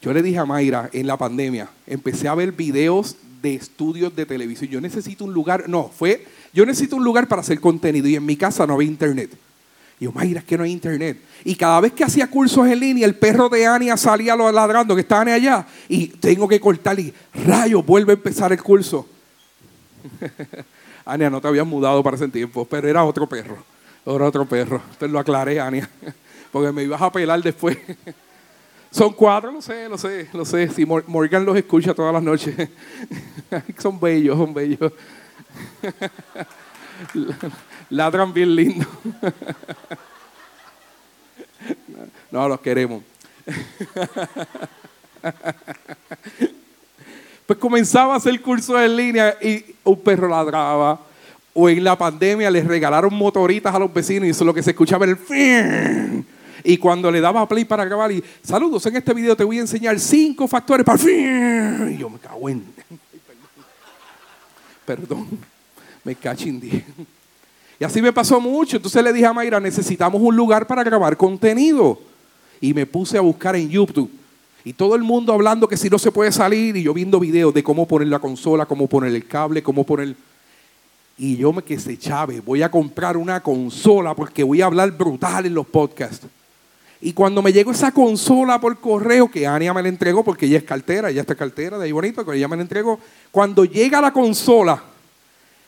[0.00, 4.26] Yo le dije a Mayra en la pandemia, empecé a ver videos de estudios de
[4.26, 4.70] televisión.
[4.70, 8.24] Yo necesito un lugar, no, fue, yo necesito un lugar para hacer contenido y en
[8.24, 9.30] mi casa no había internet.
[9.98, 11.18] Y yo, Mayra, es que no hay internet.
[11.44, 15.00] Y cada vez que hacía cursos en línea, el perro de Ania salía ladrando que
[15.00, 15.66] estaba allá.
[15.88, 17.12] Y tengo que cortar y
[17.46, 19.06] rayo, vuelve a empezar el curso.
[21.06, 23.64] Ania, no te habías mudado para ese tiempo, pero era otro perro.
[24.04, 24.82] Era otro perro.
[24.84, 25.88] Entonces lo aclaré, Ania,
[26.52, 27.78] porque me ibas a pelar después.
[28.90, 30.68] Son cuatro, lo sé, lo sé, lo sé.
[30.68, 32.54] Si Morgan los escucha todas las noches.
[33.78, 34.92] son bellos, son bellos.
[37.90, 38.86] Ladran bien lindo.
[42.30, 43.02] No, los queremos.
[47.46, 51.00] Pues comenzaba a hacer curso en línea y un perro ladraba,
[51.54, 54.62] O en la pandemia les regalaron motoritas a los vecinos y eso es lo que
[54.62, 56.15] se escuchaba el fin.
[56.68, 59.60] Y cuando le daba play para grabar y saludos, en este video te voy a
[59.60, 61.00] enseñar cinco factores para.
[61.00, 62.64] Y yo me cago en.
[64.84, 65.28] Perdón,
[66.02, 66.82] me cachindí.
[67.78, 68.78] Y así me pasó mucho.
[68.78, 72.00] Entonces le dije a Mayra, necesitamos un lugar para grabar contenido.
[72.60, 74.10] Y me puse a buscar en YouTube.
[74.64, 76.76] Y todo el mundo hablando que si no se puede salir.
[76.76, 80.16] Y yo viendo videos de cómo poner la consola, cómo poner el cable, cómo poner...
[81.16, 85.46] Y yo me quedé, Chávez, voy a comprar una consola porque voy a hablar brutal
[85.46, 86.26] en los podcasts.
[87.00, 90.58] Y cuando me llegó esa consola por correo, que Ania me la entregó, porque ella
[90.58, 92.98] es cartera, ella está cartera, de ahí bonito, que ella me la entregó.
[93.30, 94.82] Cuando llega la consola,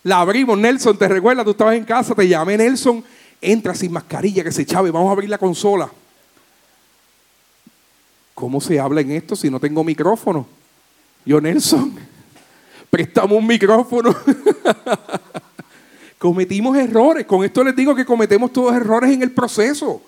[0.05, 1.45] la abrimos, Nelson, ¿te recuerdas?
[1.45, 3.05] Tú estabas en casa, te llamé, Nelson,
[3.41, 5.91] entra sin mascarilla, que se chave, vamos a abrir la consola.
[8.35, 10.47] ¿Cómo se habla en esto si no tengo micrófono?
[11.25, 11.95] Yo, Nelson,
[12.91, 14.17] prestamos un micrófono.
[16.19, 17.27] Cometimos errores.
[17.27, 20.03] Con esto les digo que cometemos todos errores en el proceso.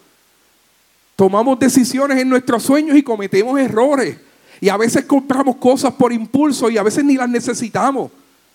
[1.21, 4.17] Tomamos decisiones en nuestros sueños y cometemos errores.
[4.59, 8.11] Y a veces compramos cosas por impulso y a veces ni las necesitamos.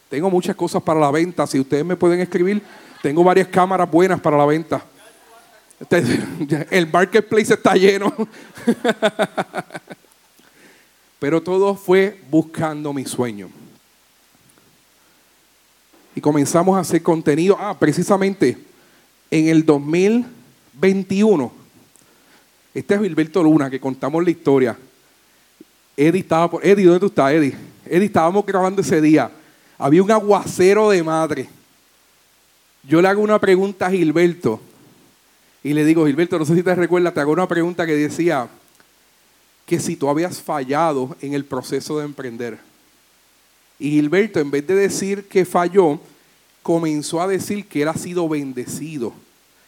[0.10, 1.46] Tengo muchas cosas para la venta.
[1.46, 2.64] Si ustedes me pueden escribir,
[3.04, 4.84] tengo varias cámaras buenas para la venta.
[6.72, 8.12] El marketplace está lleno.
[11.20, 13.48] Pero todo fue buscando mi sueño.
[16.16, 17.58] Y comenzamos a hacer contenido.
[17.60, 18.58] Ah, precisamente
[19.30, 21.65] en el 2021.
[22.76, 24.78] Este es Gilberto Luna, que contamos la historia.
[25.96, 26.66] Eddie estaba por.
[26.66, 27.56] Eddie, ¿dónde tú estás, Eddie?
[27.86, 29.32] Eddie, estábamos grabando ese día.
[29.78, 31.48] Había un aguacero de madre.
[32.84, 34.60] Yo le hago una pregunta a Gilberto.
[35.64, 38.50] Y le digo, Gilberto, no sé si te recuerdas, te hago una pregunta que decía
[39.66, 42.60] que si tú habías fallado en el proceso de emprender.
[43.80, 45.98] Y Gilberto, en vez de decir que falló,
[46.62, 49.14] comenzó a decir que él ha sido bendecido.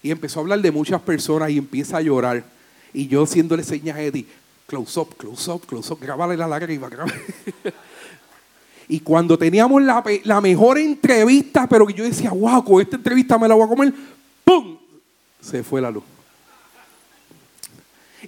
[0.03, 2.56] Y empezó a hablar de muchas personas y empieza a llorar.
[2.93, 4.25] Y yo haciéndole señas a Eddie,
[4.65, 6.89] close up, close up, close up, grábale la lágrima,
[8.87, 13.37] y cuando teníamos la, la, mejor entrevista, pero que yo decía, wow, con esta entrevista
[13.37, 13.93] me la voy a comer,
[14.43, 14.77] ¡pum!
[15.41, 16.03] Se fue la luz.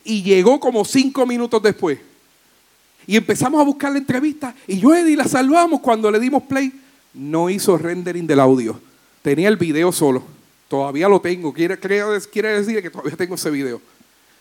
[0.04, 2.00] Y llegó como cinco minutos después.
[3.08, 4.54] Y empezamos a buscar la entrevista.
[4.68, 6.72] Y yo, Eddie, la salvamos cuando le dimos play.
[7.14, 8.80] No hizo rendering del audio.
[9.24, 10.24] Tenía el video solo.
[10.68, 11.52] Todavía lo tengo.
[11.52, 13.82] Quiere, quiere decir que todavía tengo ese video.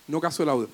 [0.09, 0.69] No caso el audio.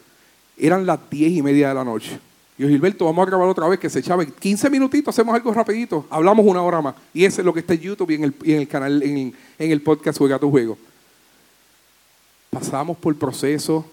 [0.56, 2.18] Eran las diez y media de la noche.
[2.56, 5.52] Y yo, Gilberto, vamos a grabar otra vez que se echaba 15 minutitos, hacemos algo
[5.52, 6.94] rapidito, hablamos una hora más.
[7.12, 9.82] Y eso es lo que está en YouTube y en el, canal, en, en, el
[9.82, 10.78] podcast Juega tu Juego.
[12.50, 13.84] Pasamos por procesos,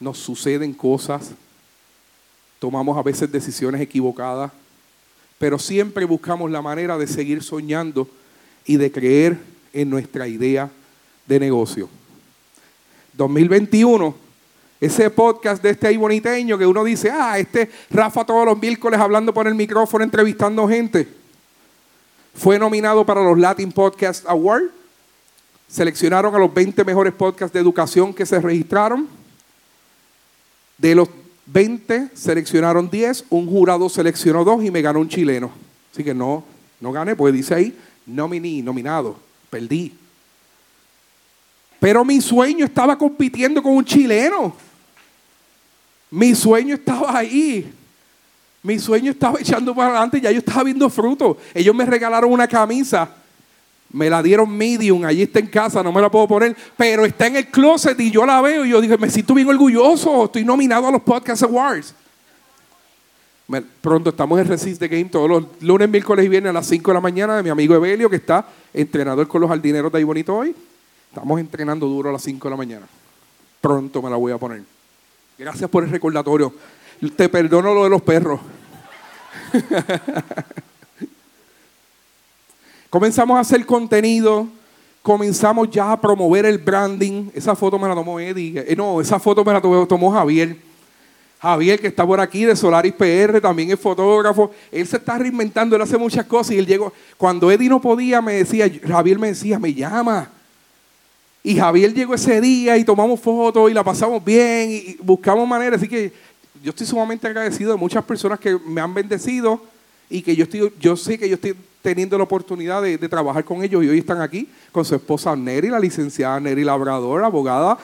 [0.00, 1.32] nos suceden cosas,
[2.58, 4.50] tomamos a veces decisiones equivocadas,
[5.38, 8.08] pero siempre buscamos la manera de seguir soñando
[8.64, 9.38] y de creer
[9.74, 10.70] en nuestra idea
[11.26, 11.90] de negocio.
[13.12, 14.25] 2021
[14.80, 19.00] ese podcast de este ahí boniteño que uno dice, ah, este Rafa todos los miércoles
[19.00, 21.08] hablando por el micrófono, entrevistando gente.
[22.34, 24.64] Fue nominado para los Latin Podcast Award.
[25.68, 29.08] Seleccionaron a los 20 mejores podcasts de educación que se registraron.
[30.76, 31.08] De los
[31.46, 35.50] 20 seleccionaron 10, un jurado seleccionó 2 y me ganó un chileno.
[35.92, 36.44] Así que no,
[36.80, 39.16] no gané, pues dice ahí, nominí, nominado,
[39.48, 39.94] perdí.
[41.80, 44.54] Pero mi sueño estaba compitiendo con un chileno.
[46.10, 47.72] Mi sueño estaba ahí.
[48.62, 51.38] Mi sueño estaba echando para adelante, ya yo estaba viendo fruto.
[51.54, 53.08] Ellos me regalaron una camisa.
[53.92, 57.28] Me la dieron medium, allí está en casa, no me la puedo poner, pero está
[57.28, 60.44] en el closet y yo la veo y yo dije, me siento bien orgulloso, estoy
[60.44, 61.94] nominado a los Podcast Awards.
[63.80, 66.90] pronto estamos en Resist the Game todos los lunes, miércoles y viernes a las 5
[66.90, 70.04] de la mañana de mi amigo Evelio, que está entrenador con los jardineros de ahí
[70.04, 70.54] bonito hoy.
[71.08, 72.86] Estamos entrenando duro a las 5 de la mañana.
[73.60, 74.75] Pronto me la voy a poner.
[75.38, 76.52] Gracias por el recordatorio.
[77.14, 78.40] Te perdono lo de los perros.
[82.88, 84.48] comenzamos a hacer contenido,
[85.02, 87.28] comenzamos ya a promover el branding.
[87.34, 88.64] Esa foto me la tomó Eddie.
[88.66, 90.56] Eh, no, esa foto me la tomó Javier.
[91.38, 94.50] Javier, que está por aquí de Solaris PR, también es fotógrafo.
[94.72, 96.52] Él se está reinventando, él hace muchas cosas.
[96.52, 100.30] Y él llegó, cuando Eddie no podía, me decía, Javier me decía, me llama.
[101.46, 105.78] Y Javier llegó ese día y tomamos fotos y la pasamos bien y buscamos maneras.
[105.78, 106.12] Así que
[106.60, 109.62] yo estoy sumamente agradecido de muchas personas que me han bendecido
[110.10, 113.62] y que yo, estoy, yo sé que yo estoy teniendo la oportunidad de, trabajar con
[113.62, 117.78] ellos y hoy están aquí con su esposa Neri, la licenciada Neri Labrador, abogada,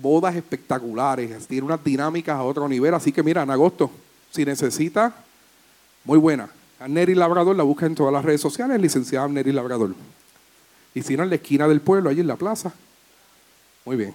[0.00, 2.94] bodas espectaculares, tiene unas dinámicas a otro nivel.
[2.94, 3.90] Así que mira, en agosto,
[4.30, 5.12] si necesita,
[6.04, 6.48] muy buena.
[6.78, 9.96] A Neri Labrador la busca en todas las redes sociales, licenciada Neri Labrador.
[10.94, 12.72] Y si no, en la esquina del pueblo, allí en la plaza.
[13.84, 14.14] Muy bien.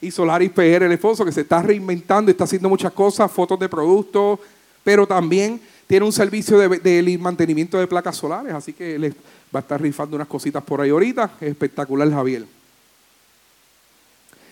[0.00, 3.68] Y Solaris PR, el esposo, que se está reinventando, está haciendo muchas cosas, fotos de
[3.68, 4.40] productos,
[4.82, 9.60] pero también tiene un servicio de, mantenimiento de placas solares, así que les va a
[9.60, 11.30] estar rifando unas cositas por ahí ahorita.
[11.40, 12.46] Espectacular, Javier.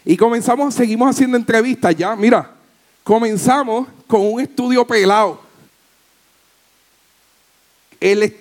[0.05, 2.15] Y comenzamos, seguimos haciendo entrevistas ya.
[2.15, 2.51] Mira,
[3.03, 5.50] comenzamos con un estudio pelado.
[8.01, 8.35] El,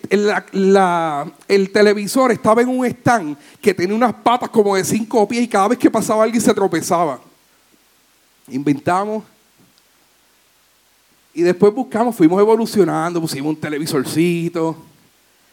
[1.48, 5.48] el, televisor estaba en un stand que tenía unas patas como de cinco pies y
[5.50, 7.20] cada vez que pasaba alguien se tropezaba.
[8.48, 9.24] Inventamos
[11.34, 14.78] y después buscamos, fuimos evolucionando, pusimos un televisorcito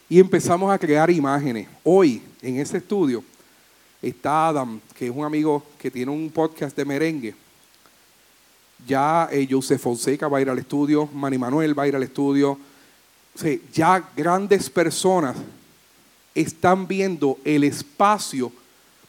[0.09, 1.67] y empezamos a crear imágenes.
[1.83, 3.23] Hoy, en ese estudio,
[4.01, 7.35] está Adam, que es un amigo que tiene un podcast de merengue.
[8.87, 12.03] Ya eh, Joseph Fonseca va a ir al estudio, Manny Manuel va a ir al
[12.03, 12.57] estudio.
[13.73, 15.35] Ya grandes personas
[16.33, 18.51] están viendo el espacio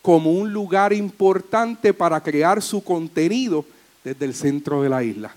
[0.03, 3.65] como un lugar importante para crear su contenido
[4.03, 5.35] desde el centro de la isla.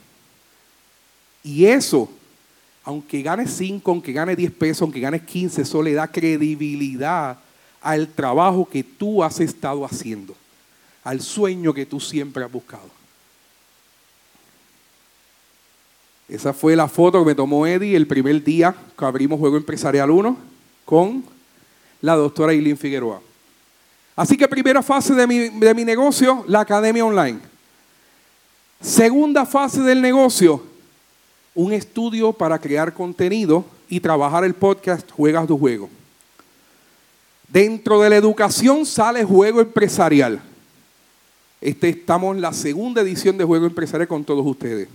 [1.44, 2.10] Y eso,
[2.84, 7.38] aunque gane 5, aunque gane 10 pesos, aunque gane 15, eso le da credibilidad
[7.82, 10.36] al trabajo que tú has estado haciendo,
[11.04, 13.01] al sueño que tú siempre has buscado.
[16.32, 20.10] Esa fue la foto que me tomó Eddie el primer día que abrimos Juego Empresarial
[20.10, 20.38] 1
[20.86, 21.26] con
[22.00, 23.20] la doctora Eileen Figueroa.
[24.16, 27.38] Así que primera fase de mi, de mi negocio, la academia online.
[28.80, 30.64] Segunda fase del negocio,
[31.54, 35.90] un estudio para crear contenido y trabajar el podcast Juegas tu Juego.
[37.50, 40.42] Dentro de la educación sale Juego Empresarial.
[41.60, 44.88] Este, estamos en la segunda edición de Juego Empresarial con todos ustedes.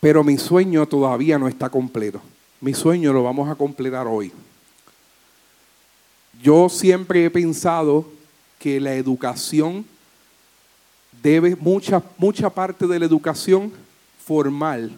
[0.00, 2.20] Pero mi sueño todavía no está completo.
[2.60, 4.32] Mi sueño lo vamos a completar hoy.
[6.42, 8.06] Yo siempre he pensado
[8.58, 9.84] que la educación
[11.22, 13.72] debe, mucha, mucha parte de la educación
[14.24, 14.96] formal,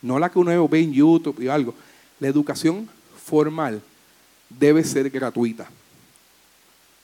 [0.00, 1.74] no la que uno ve en YouTube y algo,
[2.20, 2.88] la educación
[3.24, 3.82] formal
[4.48, 5.68] debe ser gratuita.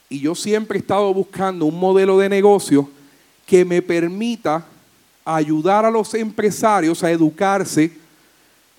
[0.08, 2.88] Y yo siempre he estado buscando un modelo de negocio
[3.46, 4.66] que me permita
[5.36, 7.92] ayudar a los empresarios a educarse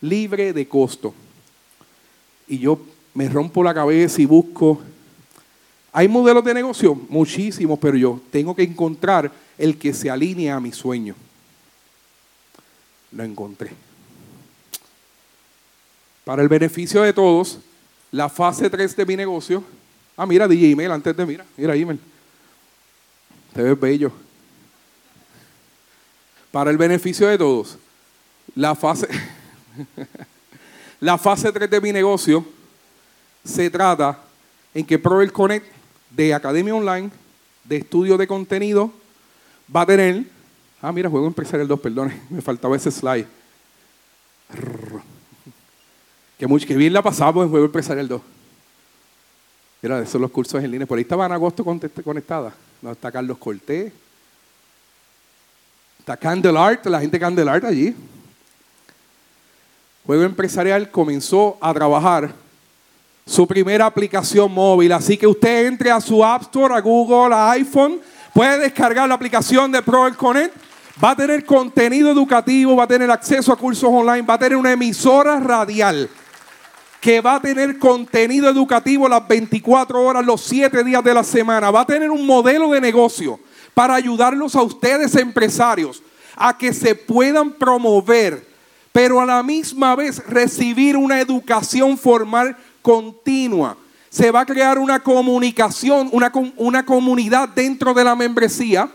[0.01, 1.13] libre de costo.
[2.47, 2.79] Y yo
[3.13, 4.81] me rompo la cabeza y busco.
[5.91, 10.59] Hay modelos de negocio, muchísimos, pero yo tengo que encontrar el que se alinee a
[10.59, 11.15] mi sueño
[13.11, 13.71] lo encontré.
[16.23, 17.59] Para el beneficio de todos,
[18.11, 19.63] la fase 3 de mi negocio.
[20.15, 21.99] Ah, mira, DJ Email, antes de mira, mira Email.
[23.53, 24.11] Te ves bello.
[26.51, 27.77] Para el beneficio de todos,
[28.55, 29.07] la fase,
[30.99, 32.45] la fase 3 de mi negocio
[33.43, 34.19] se trata
[34.73, 35.67] en que Proel Connect
[36.09, 37.09] de Academia Online,
[37.63, 38.91] de estudio de contenido,
[39.73, 40.25] va a tener
[40.81, 43.27] Ah, mira, juego empresarial 2, perdone, me faltaba ese slide.
[46.37, 48.21] Que, mucho, que bien la pasamos en juego empresarial 2.
[49.81, 50.87] Mira, esos son los cursos en línea.
[50.87, 52.53] Por ahí estaba en agosto conectada.
[52.81, 53.91] No, está Carlos Cortés.
[56.11, 57.95] Está Art, la gente Art allí.
[60.07, 62.31] Juego Empresarial comenzó a trabajar
[63.27, 64.91] su primera aplicación móvil.
[64.91, 68.01] Así que usted entre a su App Store, a Google, a iPhone,
[68.33, 70.55] puede descargar la aplicación de Pro Connect
[71.01, 74.57] va a tener contenido educativo, va a tener acceso a cursos online, va a tener
[74.57, 76.09] una emisora radial
[76.99, 81.69] que va a tener contenido educativo las 24 horas, los 7 días de la semana.
[81.69, 83.39] Va a tener un modelo de negocio
[83.73, 86.03] para ayudarlos a ustedes empresarios
[86.35, 88.47] a que se puedan promover,
[88.91, 93.77] pero a la misma vez recibir una educación formal continua.
[94.09, 98.89] Se va a crear una comunicación, una, una comunidad dentro de la membresía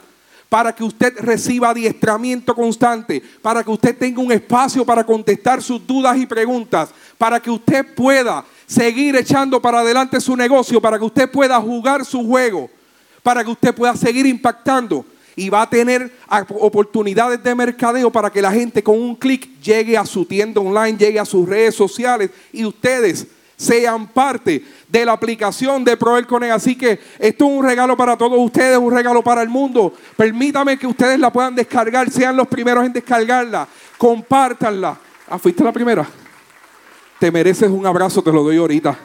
[0.48, 5.84] para que usted reciba adiestramiento constante, para que usted tenga un espacio para contestar sus
[5.84, 11.05] dudas y preguntas, para que usted pueda seguir echando para adelante su negocio, para que
[11.05, 12.70] usted pueda jugar su juego,
[13.25, 15.03] para que usted pueda seguir impactando
[15.35, 16.12] y va a tener
[16.61, 20.99] oportunidades de mercadeo para que la gente con un clic llegue a su tienda online,
[20.99, 26.27] llegue a sus redes sociales y ustedes sean parte de la aplicación de Proel.
[26.53, 29.95] Así que esto es un regalo para todos ustedes, un regalo para el mundo.
[30.18, 33.66] Permítame que ustedes la puedan descargar, sean los primeros en descargarla,
[33.97, 34.99] compártanla.
[35.31, 36.07] Ah, fuiste la primera.
[37.18, 38.99] Te mereces un abrazo, te lo doy ahorita.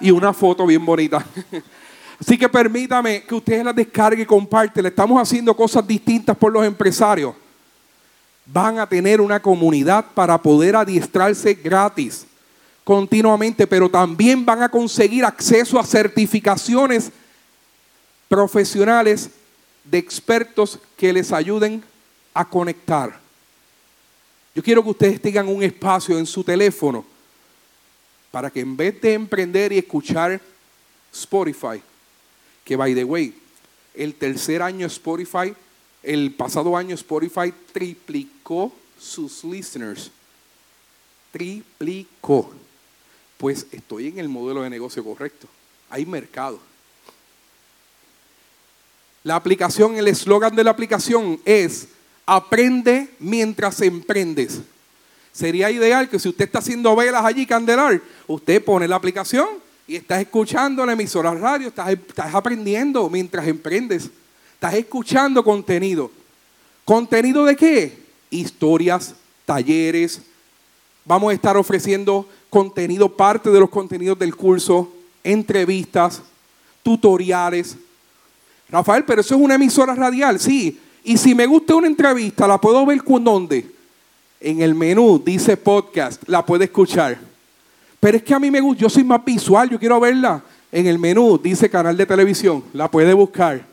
[0.00, 1.22] Y una foto bien bonita.
[2.20, 4.84] Así que permítame que ustedes la descarguen y comparten.
[4.84, 7.34] Estamos haciendo cosas distintas por los empresarios.
[8.44, 12.26] Van a tener una comunidad para poder adiestrarse gratis
[12.84, 17.10] continuamente, pero también van a conseguir acceso a certificaciones
[18.28, 19.30] profesionales
[19.84, 21.82] de expertos que les ayuden
[22.34, 23.18] a conectar.
[24.54, 27.04] Yo quiero que ustedes tengan un espacio en su teléfono
[28.30, 30.40] para que en vez de emprender y escuchar
[31.12, 31.82] Spotify,
[32.70, 33.34] que by the way,
[33.96, 35.52] el tercer año Spotify,
[36.04, 40.12] el pasado año Spotify triplicó sus listeners.
[41.32, 42.52] Triplicó.
[43.38, 45.48] Pues estoy en el modelo de negocio correcto.
[45.88, 46.60] Hay mercado.
[49.24, 51.88] La aplicación, el eslogan de la aplicación es
[52.24, 54.60] aprende mientras emprendes.
[55.32, 59.48] Sería ideal que si usted está haciendo velas allí, Candelar, usted pone la aplicación
[59.90, 64.08] y estás escuchando la emisora radio, estás, estás aprendiendo mientras emprendes.
[64.54, 66.12] Estás escuchando contenido.
[66.84, 67.98] ¿Contenido de qué?
[68.30, 70.22] Historias, talleres.
[71.04, 74.92] Vamos a estar ofreciendo contenido, parte de los contenidos del curso,
[75.24, 76.22] entrevistas,
[76.84, 77.76] tutoriales.
[78.68, 80.78] Rafael, pero eso es una emisora radial, sí.
[81.02, 83.68] Y si me gusta una entrevista, ¿la puedo ver con dónde?
[84.38, 87.29] En el menú dice podcast, la puede escuchar.
[88.00, 90.42] Pero es que a mí me gusta, yo soy más visual, yo quiero verla.
[90.72, 93.66] En el menú dice canal de televisión, la puede buscar.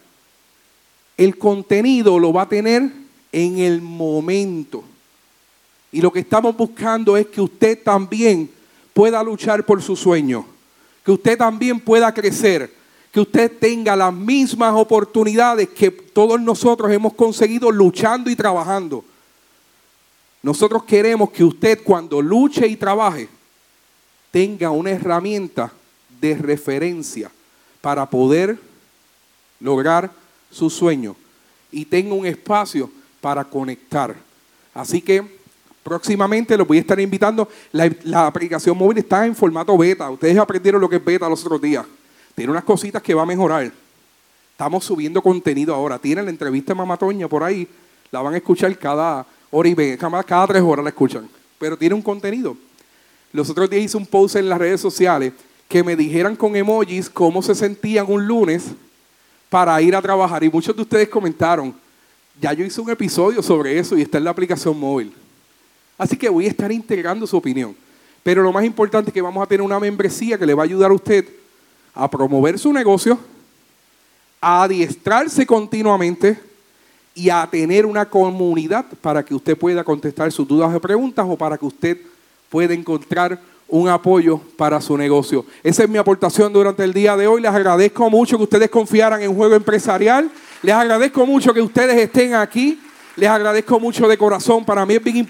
[1.15, 2.91] El contenido lo va a tener
[3.31, 4.83] en el momento.
[5.91, 8.51] Y lo que estamos buscando es que usted también
[8.93, 10.45] pueda luchar por su sueño,
[11.05, 12.73] que usted también pueda crecer,
[13.11, 19.05] que usted tenga las mismas oportunidades que todos nosotros hemos conseguido luchando y trabajando.
[20.43, 23.29] Nosotros queremos que usted cuando luche y trabaje
[24.31, 25.71] tenga una herramienta
[26.19, 27.31] de referencia
[27.81, 28.57] para poder
[29.59, 30.11] lograr
[30.51, 31.15] su sueño
[31.71, 32.89] y tenga un espacio
[33.21, 34.15] para conectar.
[34.73, 35.23] Así que
[35.83, 37.47] próximamente los voy a estar invitando.
[37.71, 40.09] La, aplicación móvil está en formato beta.
[40.09, 41.85] Ustedes aprendieron lo que es beta los otros días.
[42.35, 43.71] Tiene unas cositas que va a mejorar.
[44.51, 45.97] Estamos subiendo contenido ahora.
[45.97, 47.67] Tienen la entrevista Mamatoña por ahí.
[48.11, 49.97] La van a escuchar cada hora y media.
[49.97, 51.27] Cada tres horas la escuchan.
[51.57, 52.55] Pero tiene un contenido.
[53.33, 55.33] Los otros días hice un post en las redes sociales
[55.67, 58.65] que me dijeran con emojis cómo se sentían un lunes
[59.49, 60.43] para ir a trabajar.
[60.43, 61.73] Y muchos de ustedes comentaron,
[62.39, 65.13] ya yo hice un episodio sobre eso y está en la aplicación móvil.
[65.97, 67.75] Así que voy a estar integrando su opinión.
[68.23, 70.65] Pero lo más importante es que vamos a tener una membresía que le va a
[70.65, 71.25] ayudar a usted
[71.93, 73.17] a promover su negocio,
[74.39, 76.39] a adiestrarse continuamente
[77.15, 81.35] y a tener una comunidad para que usted pueda contestar sus dudas o preguntas o
[81.35, 81.97] para que usted
[82.49, 85.45] pueda encontrar un apoyo para su negocio.
[85.63, 87.41] Esa es mi aportación durante el día de hoy.
[87.41, 90.29] Les agradezco mucho que ustedes confiaran en Juego Empresarial.
[90.61, 92.79] Les agradezco mucho que ustedes estén aquí.
[93.15, 94.63] Les agradezco mucho de corazón.
[94.63, 95.17] Para mí es bien